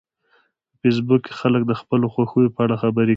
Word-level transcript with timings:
په 0.69 0.75
فېسبوک 0.81 1.21
کې 1.25 1.33
خلک 1.39 1.61
د 1.67 1.71
خپلو 1.81 2.05
خوښیو 2.13 2.53
په 2.55 2.59
اړه 2.65 2.75
خبرې 2.83 3.05
کوي 3.05 3.09